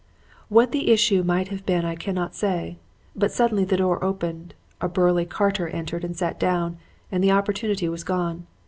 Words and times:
"What 0.49 0.71
the 0.71 0.89
issue 0.89 1.21
might 1.21 1.49
have 1.49 1.63
been 1.63 1.85
I 1.85 1.93
cannot 1.93 2.33
say. 2.33 2.79
But 3.15 3.31
suddenly 3.31 3.65
the 3.65 3.77
door 3.77 4.03
opened, 4.03 4.55
a 4.81 4.89
burly 4.89 5.27
carter 5.27 5.67
entered 5.67 6.03
and 6.03 6.17
sat 6.17 6.39
down, 6.39 6.79
and 7.11 7.23
the 7.23 7.29
opportunity 7.29 7.87
was 7.87 8.03
gone. 8.03 8.47